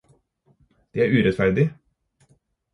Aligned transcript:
Det 0.93 1.05
er 1.05 1.11
urettferdig. 1.19 1.71